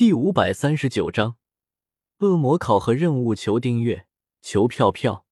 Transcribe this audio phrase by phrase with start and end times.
[0.00, 1.36] 第五百三十九章，
[2.20, 4.06] 恶魔考核任务，求订阅，
[4.40, 5.26] 求票票。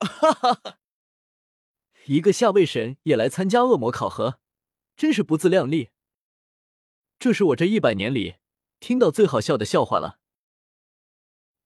[0.00, 0.78] 哈哈哈！
[2.06, 4.38] 一个下位神也来参加恶魔考核，
[4.96, 5.90] 真是不自量力。
[7.18, 8.36] 这是我这一百年里
[8.80, 10.18] 听到最好笑的笑话了。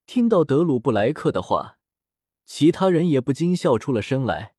[0.04, 1.78] 听到德鲁布莱克的话，
[2.44, 4.56] 其他人也不禁笑出了声来。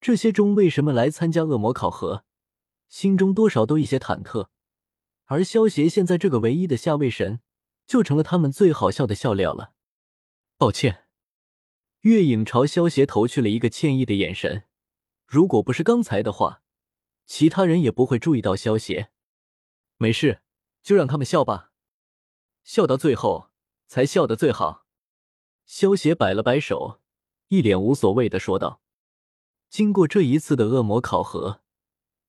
[0.00, 2.24] 这些中为什么来参加恶魔考核？
[2.88, 4.48] 心中多少都一些忐忑。
[5.26, 7.40] 而萧协现在这个唯一的下位神，
[7.86, 9.72] 就成了他们最好笑的笑料了。
[10.56, 11.06] 抱歉，
[12.02, 14.64] 月影朝萧协投去了一个歉意的眼神。
[15.26, 16.62] 如果不是刚才的话，
[17.26, 19.10] 其他人也不会注意到萧协。
[19.96, 20.42] 没事，
[20.82, 21.72] 就让他们笑吧，
[22.62, 23.50] 笑到最后
[23.88, 24.86] 才笑得最好。
[25.64, 27.00] 萧协摆了摆手，
[27.48, 28.80] 一脸无所谓的说道
[29.68, 31.62] ：“经过这一次的恶魔考核，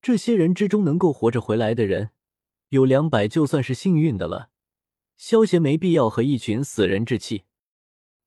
[0.01, 2.09] 这些人之中能够活着回来的人。”
[2.69, 4.49] 有两百就算是幸运的了。
[5.15, 7.43] 萧协没必要和一群死人置气。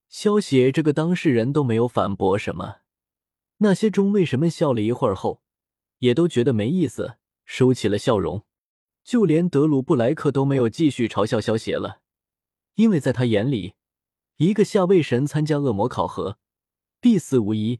[0.09, 2.77] 萧协这个当事人都没有反驳什么。
[3.57, 5.41] 那些中为什么笑了一会儿后，
[5.99, 7.15] 也都觉得没意思，
[7.45, 8.43] 收起了笑容。
[9.03, 12.01] 就连德鲁布莱克都没有继续嘲笑萧协了，
[12.75, 13.75] 因为在他眼里，
[14.37, 16.37] 一个下位神参加恶魔考核，
[16.99, 17.79] 必死无疑。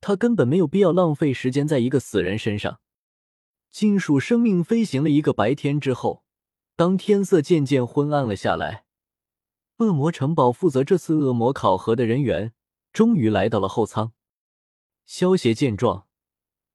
[0.00, 2.80] 他根本没有必要浪费时间在一个死人身上。
[3.72, 6.22] 金属生命飞行了一个白天之后，
[6.76, 8.84] 当天色渐渐昏暗了下来，
[9.78, 12.52] 恶魔城堡负责这次恶魔考核的人员
[12.92, 14.12] 终于来到了后舱。
[15.06, 16.06] 萧协见状，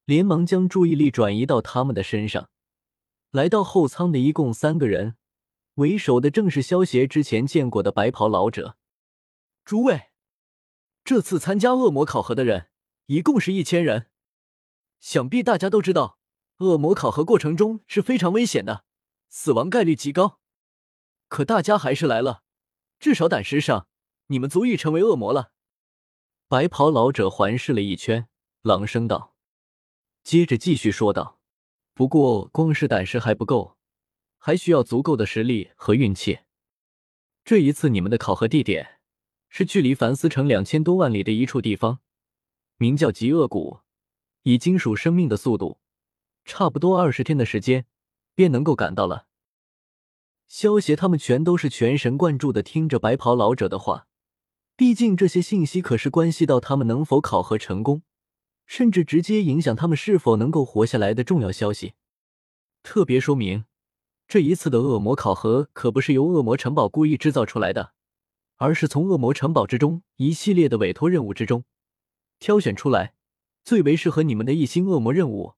[0.06, 2.50] 连忙将注意力转移到他们的身上。
[3.30, 5.18] 来到后舱的一共三个人，
[5.76, 8.76] 为首的正是萧协之前见过的白袍老者。
[9.64, 10.10] 诸位，
[11.04, 12.70] 这次参加恶魔考核的人
[13.06, 14.08] 一共是一千人，
[15.00, 16.17] 想必大家都知道。
[16.58, 18.84] 恶魔考核过程中是非常危险的，
[19.30, 20.40] 死亡概率极高。
[21.28, 22.42] 可大家还是来了，
[23.00, 23.88] 至少胆识上，
[24.28, 25.52] 你们足以成为恶魔了。
[26.48, 28.28] 白袍老者环视了一圈，
[28.62, 29.36] 朗声道，
[30.24, 31.40] 接着继续说道
[31.94, 33.78] ：“不过光是胆识还不够，
[34.38, 36.40] 还需要足够的实力和运气。
[37.44, 39.00] 这一次你们的考核地点
[39.50, 42.00] 是距离凡斯城两千多万里的一处地方，
[42.78, 43.82] 名叫极恶谷，
[44.44, 45.80] 以金属生命的速度。”
[46.48, 47.86] 差不多二十天的时间，
[48.34, 49.28] 便能够赶到了。
[50.48, 54.08] 萧协他们全都是全神贯注的听着白袍老者的话，
[54.78, 58.02] 毕竟这些信息可是关系到他们能否考核成功，
[58.66, 61.96] 甚至直接影响他们是否能够活下来的重要消息。
[62.82, 63.66] 特别说明，
[64.26, 67.92] 这一次的恶魔考核可不是由恶魔城堡故意制造出来的，
[68.56, 71.66] 而是从恶魔城堡之中一系列的委托任务之中
[72.40, 73.14] 挑选出来，
[73.66, 75.57] 最为适合你们的一星恶魔任务。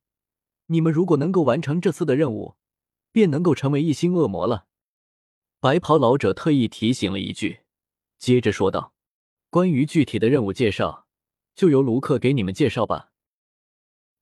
[0.72, 2.56] 你们如果能够完成这次的任务，
[3.12, 4.68] 便能够成为一星恶魔了。
[5.59, 7.62] 白袍老者特意提醒了一句，
[8.19, 8.94] 接着说道
[9.50, 11.08] ：“关于具体的任务介绍，
[11.56, 13.12] 就由卢克给你们介绍吧。”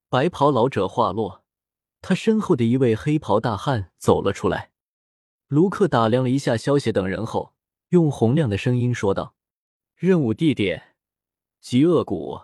[0.08, 1.44] 白袍老者话落，
[2.00, 4.72] 他身后的一位黑袍大汉走了出来。
[5.48, 7.54] 卢克打量了一下萧邪等人后，
[7.90, 9.34] 用洪亮的声音说道
[9.96, 10.96] ：“任务地点：
[11.60, 12.40] 极恶谷。”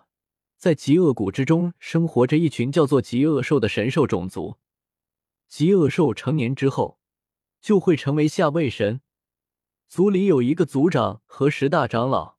[0.65, 4.57] 在极恶谷之中生活着一群叫做极恶兽的神兽种族。
[5.47, 6.99] 极恶兽成年之后
[7.61, 9.03] 就会成为下位神，
[9.89, 12.39] 族里有一个族长和十大长老，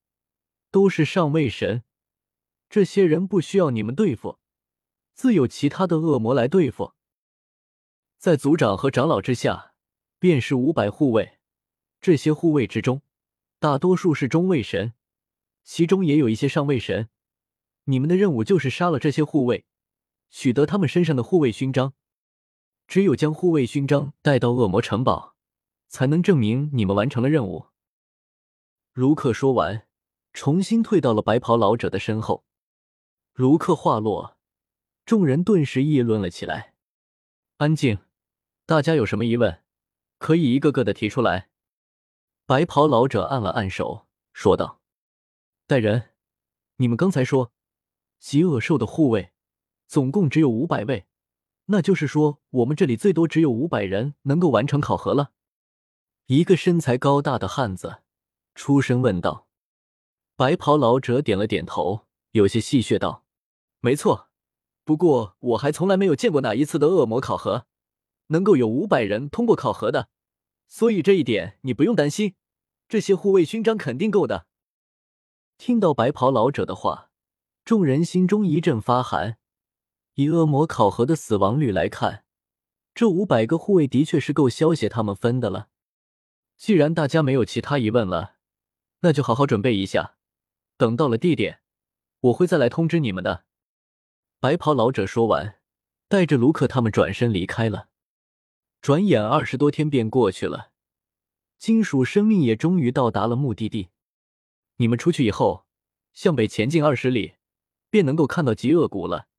[0.71, 1.83] 都是上位神。
[2.67, 4.39] 这些人不需要你们对付，
[5.13, 6.93] 自有其他的恶魔来对付。
[8.17, 9.75] 在族长和长老之下，
[10.17, 11.37] 便是五百护卫。
[12.01, 13.03] 这些护卫之中，
[13.59, 14.95] 大多数是中位神，
[15.63, 17.09] 其中也有一些上位神。
[17.85, 19.65] 你们的任务就是杀了这些护卫，
[20.29, 21.93] 取得他们身上的护卫勋章。
[22.87, 25.35] 只有将护卫勋章带到恶魔城堡，
[25.87, 27.67] 才能证明你们完成了任务。
[28.93, 29.87] 卢克说完，
[30.33, 32.45] 重新退到了白袍老者的身后。
[33.33, 34.37] 卢克话落，
[35.05, 36.75] 众人顿时议论了起来。
[37.57, 37.99] 安静，
[38.65, 39.63] 大家有什么疑问，
[40.17, 41.49] 可以一个个的提出来。
[42.45, 44.81] 白袍老者按了按手，说道
[45.65, 46.11] ：“带人，
[46.77, 47.51] 你们刚才说。”
[48.25, 49.33] 极恶兽的护卫
[49.85, 51.05] 总共只有五百位，
[51.65, 55.33] 那就是说，我们这里最多只有五百人能够完成考核了。
[56.25, 58.01] 一个身材高大的汉子
[58.55, 59.47] 出声问道。
[60.35, 63.25] 白袍老者点了点头，有些戏谑道
[63.79, 64.29] ：“没错，
[64.83, 67.67] 不过我还从来没有见过哪一次的恶魔考核
[68.29, 70.09] 能够有五百人通过考核的，
[70.67, 72.33] 所以这一点你不用担心，
[72.89, 74.47] 这些护卫勋章肯定够的。”
[75.59, 77.11] 听到白袍老者的话。
[77.65, 79.37] 众人心中一阵发寒。
[80.13, 82.23] 以恶魔考核的死亡率来看，
[82.93, 85.69] 这五百个护卫的确是够消协他们分的了。
[86.55, 88.35] 既然大家没有其他疑问了，
[88.99, 90.15] 那就好好准备一下，
[90.77, 91.59] 等到了地点，
[92.21, 93.45] 我会再来通知你们的。
[94.39, 95.59] 白袍老者说完，
[96.07, 97.89] 带着卢克他们转身离开了。
[98.79, 100.71] 转眼二十多天便过去了，
[101.57, 103.89] 金属生命也终于到达了目的地。
[104.77, 105.65] 你们出去以后，
[106.13, 107.33] 向北前进二十里，
[107.95, 109.29] 便能够看到极恶谷了。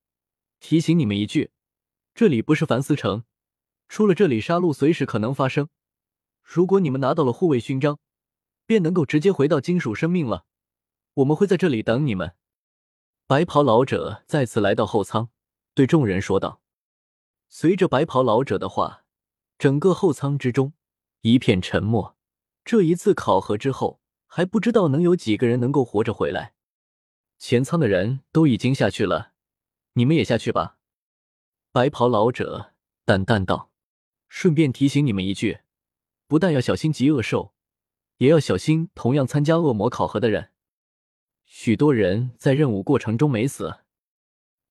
[0.60, 1.50] 提醒你们一句，
[2.14, 3.24] 这里不是凡斯城，
[3.86, 5.68] 出了这里杀戮随时可能发生。
[6.42, 7.98] 如果你们拿到了护卫勋章，
[8.64, 10.46] 便能够直接回到金属生命了。
[11.16, 12.34] 我们会在这里等你们。
[13.26, 15.28] 白袍老者再次来到后舱，
[15.74, 16.62] 对众人说道。
[17.50, 19.04] 随着白袍老者的话，
[19.58, 20.72] 整个后舱之中
[21.20, 22.16] 一片沉默。
[22.64, 26.54] 这一次考核之后，还不知道能有几个人能够活着回来。
[27.38, 29.32] 前舱的人都已经下去了。
[29.94, 30.78] 你们也下去吧，
[31.72, 32.74] 白袍老者
[33.04, 33.70] 淡淡道。
[34.28, 35.60] 顺便提醒你们一句，
[36.26, 37.54] 不但要小心极恶兽，
[38.18, 40.50] 也要小心同样参加恶魔考核的人。
[41.44, 43.78] 许多人在任务过程中没死，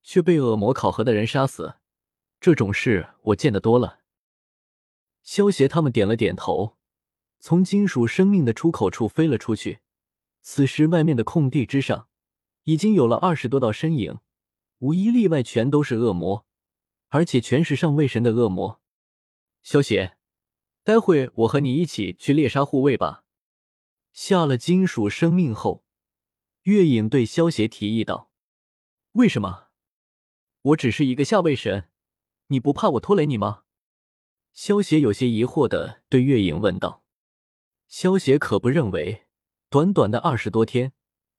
[0.04, 1.76] 却被恶魔考核的人杀死，
[2.40, 4.02] 这种事我见得多了。
[5.24, 6.78] 萧协他们点了点头，
[7.40, 9.80] 从金属生命的出口处飞了出去。
[10.42, 12.10] 此时，外面的空地之上，
[12.66, 14.20] 已经有了二十多道身影。
[14.80, 16.46] 无一例外，全都是恶魔，
[17.08, 18.82] 而且全是上位神的恶魔。
[19.64, 20.18] 萧邪，
[20.84, 23.24] 待会我和你一起去猎杀护卫吧。
[24.12, 25.84] 下了金属生命后，
[26.64, 28.30] 月影对萧邪提议道
[29.14, 29.68] ：“为什么？
[30.62, 31.90] 我只是一个下位神，
[32.48, 33.64] 你不怕我拖累你吗？”
[34.54, 37.04] 萧邪有些疑惑的对月影问道。
[37.88, 39.26] 萧邪可不认为，
[39.70, 40.94] 短短的二十多天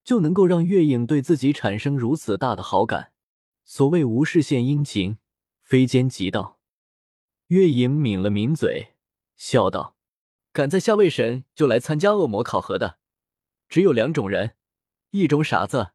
[0.07, 3.13] 就能够让月影对自己产生如此大的好感。
[3.65, 5.19] 所谓无事献殷勤，
[5.65, 6.61] 非奸即盗。
[7.49, 8.95] 月影抿了抿嘴，
[9.37, 9.97] 笑道
[10.55, 13.01] ：“敢在下位神就来参加恶魔考核的，
[13.69, 14.55] 只有两种人，
[15.11, 15.91] 一种傻子，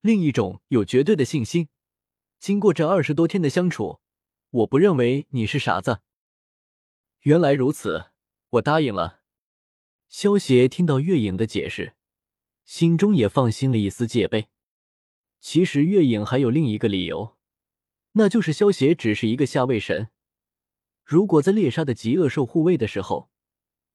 [0.00, 1.68] 另一种有绝对的信心。
[2.38, 3.98] 经过这二十多天的相处，
[4.50, 6.02] 我不认为你是傻子。”
[7.22, 8.10] 原来如此，
[8.50, 9.22] 我答应了。
[10.08, 11.95] 萧邪听到月影的解释，
[12.66, 14.48] 心中也放心了一丝戒备。
[15.40, 17.36] 其实月影还有另一个理由，
[18.12, 20.08] 那就是萧协只是一个下位神。
[21.04, 23.30] 如果在猎杀的极恶兽护卫的时候，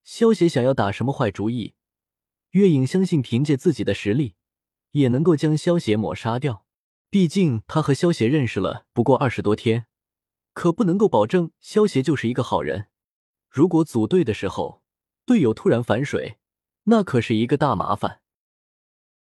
[0.02, 1.74] 萧协想要打什么坏主意，
[2.52, 4.34] 月影相信凭借自己的实力，
[4.92, 6.64] 也能够将萧协抹杀掉。
[7.10, 9.84] 毕竟他和萧协认识了不过二十多天，
[10.54, 12.86] 可不能够保证萧协就是一个好人。
[13.50, 14.82] 如果组队的时候
[15.26, 16.38] 队友突然反水，
[16.84, 18.22] 那可是一个大麻烦。